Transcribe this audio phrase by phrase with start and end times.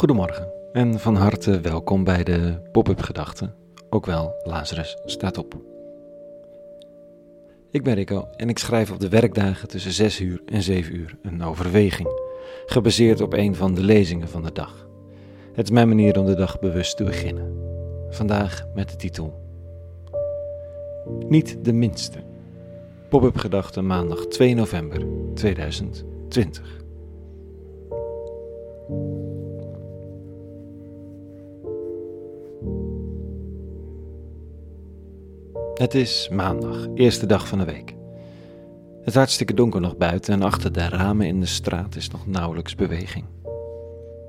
[0.00, 3.54] Goedemorgen en van harte welkom bij de Pop-up Gedachten,
[3.90, 5.54] ook wel Lazarus staat op.
[7.70, 11.16] Ik ben Rico en ik schrijf op de werkdagen tussen 6 uur en 7 uur
[11.22, 12.08] een overweging,
[12.66, 14.88] gebaseerd op een van de lezingen van de dag.
[15.52, 17.52] Het is mijn manier om de dag bewust te beginnen.
[18.10, 19.34] Vandaag met de titel
[21.28, 22.18] Niet de minste.
[23.08, 26.78] Pop-up Gedachten maandag 2 november 2020.
[35.80, 37.94] Het is maandag, eerste dag van de week.
[38.98, 42.26] Het is hartstikke donker nog buiten en achter de ramen in de straat is nog
[42.26, 43.24] nauwelijks beweging.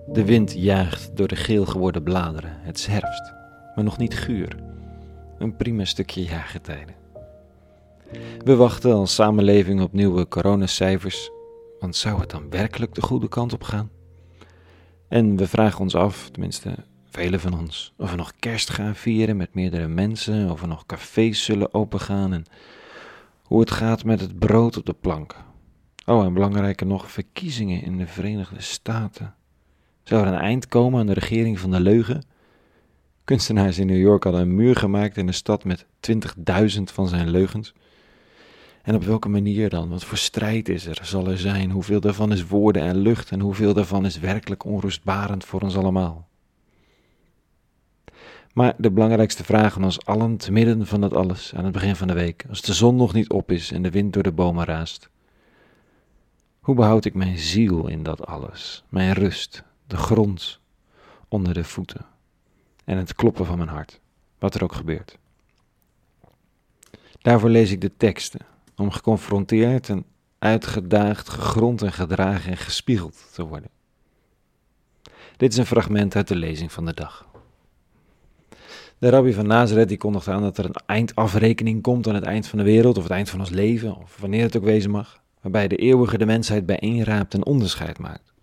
[0.07, 2.57] De wind jaagt door de geel geworden bladeren.
[2.61, 3.33] Het is herfst,
[3.75, 4.55] maar nog niet guur.
[5.37, 6.95] Een prima stukje jaargetijden.
[8.43, 11.31] We wachten als samenleving op nieuwe coronacijfers,
[11.79, 13.89] want zou het dan werkelijk de goede kant op gaan?
[15.07, 16.75] En we vragen ons af, tenminste
[17.11, 20.85] velen van ons, of we nog kerst gaan vieren met meerdere mensen, of we nog
[20.85, 22.45] cafés zullen opengaan en
[23.43, 25.35] hoe het gaat met het brood op de plank.
[26.05, 29.33] Oh, en belangrijker nog, verkiezingen in de Verenigde Staten.
[30.03, 32.23] Zou er een eind komen aan de regering van de leugen?
[33.23, 37.29] Kunstenaars in New York hadden een muur gemaakt in de stad met 20.000 van zijn
[37.29, 37.73] leugens.
[38.81, 39.89] En op welke manier dan?
[39.89, 41.71] Wat voor strijd is er, zal er zijn?
[41.71, 46.29] Hoeveel daarvan is woorden en lucht en hoeveel daarvan is werkelijk onrustbarend voor ons allemaal?
[48.53, 51.95] Maar de belangrijkste vraag aan ons allen, te midden van dat alles, aan het begin
[51.95, 54.31] van de week, als de zon nog niet op is en de wind door de
[54.31, 55.09] bomen raast.
[56.59, 60.59] Hoe behoud ik mijn ziel in dat alles, mijn rust, de grond
[61.27, 62.05] onder de voeten
[62.85, 63.99] en het kloppen van mijn hart,
[64.39, 65.17] wat er ook gebeurt?
[67.21, 68.39] Daarvoor lees ik de teksten,
[68.75, 70.05] om geconfronteerd en
[70.39, 73.69] uitgedaagd, gegrond en gedragen en gespiegeld te worden.
[75.37, 77.30] Dit is een fragment uit de lezing van de dag.
[79.01, 82.47] De rabbi van Nazareth die kondigt aan dat er een eindafrekening komt aan het eind
[82.47, 85.21] van de wereld, of het eind van ons leven, of wanneer het ook wezen mag,
[85.41, 88.33] waarbij de eeuwige de mensheid bijeenraapt en onderscheid maakt.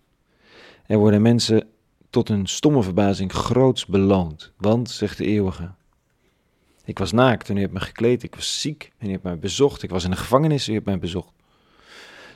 [0.85, 1.67] Er worden mensen
[2.09, 5.71] tot hun stomme verbazing groots beloond, want, zegt de eeuwige,
[6.85, 9.39] ik was naakt en u hebt me gekleed, ik was ziek en u hebt mij
[9.39, 11.33] bezocht, ik was in de gevangenis en u hebt mij bezocht.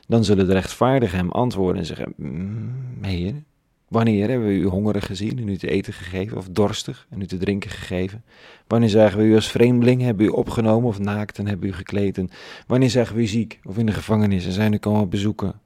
[0.08, 3.44] Dan zullen de rechtvaardigen hem antwoorden en zeggen, mm, heer,
[3.94, 7.26] Wanneer hebben we u hongerig gezien en u te eten gegeven, of dorstig en u
[7.26, 8.24] te drinken gegeven?
[8.68, 12.24] Wanneer zagen we u als vreemdeling, hebben u opgenomen of naakt en hebben u gekleed?
[12.68, 15.60] Wanneer zagen we u ziek of in de gevangenis en zijn u komen bezoeken?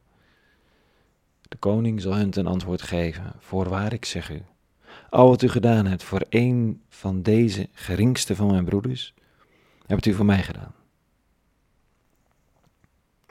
[1.42, 4.42] De koning zal hun ten antwoord geven, voorwaar ik zeg u,
[5.10, 9.14] al wat u gedaan hebt voor een van deze geringste van mijn broeders,
[9.86, 10.77] hebt u voor mij gedaan.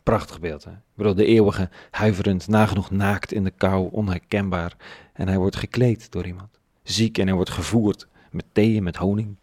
[0.06, 0.70] Prachtig beeld, hè?
[0.70, 4.76] Ik bedoel, de eeuwige, huiverend, nagenoeg naakt in de kou, onherkenbaar.
[5.12, 6.60] En hij wordt gekleed door iemand.
[6.82, 9.36] Ziek en hij wordt gevoerd met thee en met honing.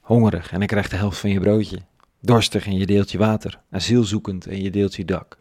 [0.00, 1.78] Hongerig en hij krijgt de helft van je broodje.
[2.20, 3.60] Dorstig en je deelt je water.
[3.70, 5.38] Asielzoekend en je deelt je dak.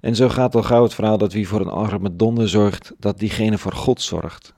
[0.00, 3.18] En zo gaat al gauw het verhaal dat wie voor een arme donder zorgt, dat
[3.18, 4.54] diegene voor God zorgt.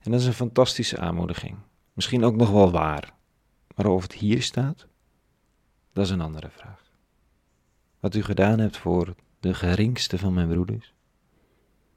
[0.00, 1.56] En dat is een fantastische aanmoediging.
[1.92, 3.12] Misschien ook nog wel waar.
[3.76, 4.86] Maar of het hier staat,
[5.92, 6.82] dat is een andere vraag.
[8.00, 10.94] Wat u gedaan hebt voor de geringste van mijn broeders?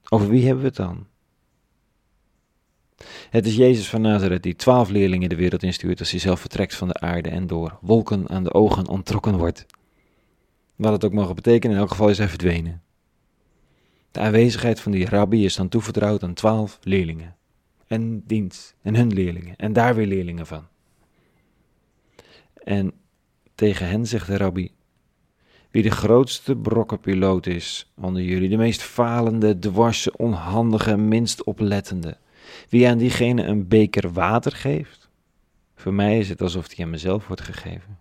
[0.09, 1.07] Over wie hebben we het dan?
[3.29, 6.75] Het is Jezus van Nazareth die twaalf leerlingen de wereld instuurt als hij zelf vertrekt
[6.75, 9.65] van de aarde en door wolken aan de ogen ontrokken wordt.
[10.75, 12.81] Wat het ook mogen betekenen, in elk geval is hij verdwenen.
[14.11, 17.35] De aanwezigheid van die rabbi is dan toevertrouwd aan twaalf leerlingen.
[17.87, 20.67] En dienst, en hun leerlingen, en daar weer leerlingen van.
[22.63, 22.93] En
[23.55, 24.71] tegen hen zegt de rabbi:
[25.71, 32.17] Wie de grootste brokkenpiloot is onder jullie, de meest falende, dwarse, onhandige, minst oplettende,
[32.69, 35.09] wie aan diegene een beker water geeft,
[35.75, 37.97] voor mij is het alsof die aan mezelf wordt gegeven.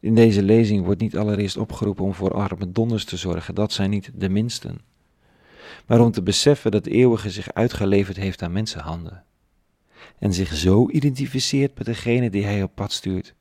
[0.00, 3.90] In deze lezing wordt niet allereerst opgeroepen om voor arme donders te zorgen, dat zijn
[3.90, 4.80] niet de minsten,
[5.86, 9.24] maar om te beseffen dat de eeuwige zich uitgeleverd heeft aan mensenhanden
[10.18, 13.34] en zich zo identificeert met degene die hij op pad stuurt,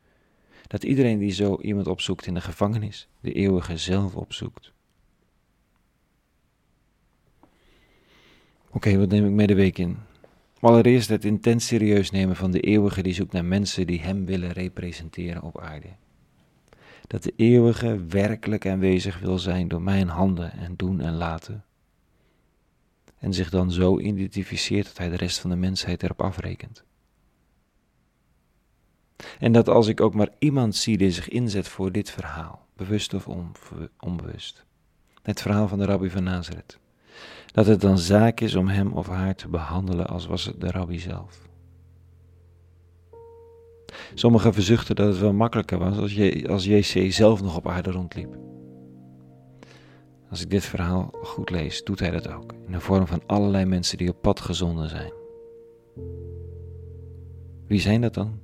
[0.68, 4.71] dat iedereen die zo iemand opzoekt in de gevangenis, de eeuwige zelf opzoekt.
[8.71, 9.98] Oké, wat neem ik mee de week in?
[10.60, 14.51] Allereerst het intens serieus nemen van de eeuwige die zoekt naar mensen die hem willen
[14.51, 15.88] representeren op aarde.
[17.07, 21.63] Dat de eeuwige werkelijk aanwezig wil zijn door mijn handen en doen en laten
[23.24, 26.84] en zich dan zo identificeert dat hij de rest van de mensheid erop afrekent.
[29.40, 33.14] En dat als ik ook maar iemand zie die zich inzet voor dit verhaal, bewust
[33.14, 33.28] of
[34.00, 34.66] onbewust,
[35.22, 36.80] het verhaal van de rabbi van Nazareth.
[37.52, 40.72] Dat het dan zaak is om hem of haar te behandelen als was het de
[40.72, 41.48] rabbi zelf.
[44.14, 47.92] Sommigen verzuchten dat het wel makkelijker was als, je, als JC zelf nog op aarde
[47.92, 48.52] rondliep.
[50.33, 53.65] Als ik dit verhaal goed lees, doet hij dat ook, in de vorm van allerlei
[53.65, 55.12] mensen die op pad gezonden zijn.
[57.68, 58.39] Wie zijn dat dan?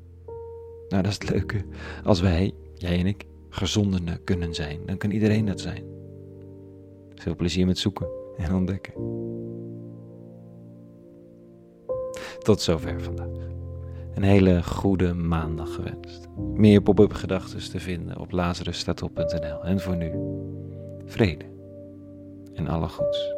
[0.89, 1.65] Nou, dat is het leuke.
[2.03, 5.83] Als wij, jij en ik, gezondenen kunnen zijn, dan kan iedereen dat zijn.
[7.15, 8.07] Veel plezier met zoeken
[8.37, 8.93] en ontdekken.
[12.39, 13.47] Tot zover vandaag.
[14.13, 16.27] Een hele goede maandag gewenst.
[16.53, 19.63] Meer pop-up gedachten te vinden op lazarusstatop.nl.
[19.63, 20.11] En voor nu,
[21.05, 21.57] vrede
[22.59, 23.35] en alle goeds.